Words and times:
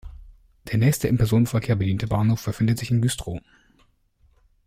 Der 0.71 0.79
nächste 0.79 1.07
im 1.07 1.17
Personenverkehr 1.19 1.75
bediente 1.75 2.07
Bahnhof 2.07 2.43
befindet 2.43 2.79
sich 2.79 2.89
in 2.89 3.03
Güstrow. 3.03 3.39